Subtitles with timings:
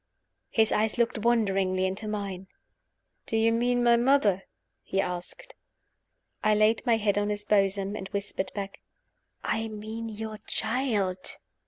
[0.49, 2.47] His eyes looked wonderingly into mine.
[3.27, 4.45] "Do you mean my mother?"
[4.81, 5.53] he asked.
[6.43, 8.79] I laid my head on his bosom, and whispered back
[9.43, 11.37] "I mean your child."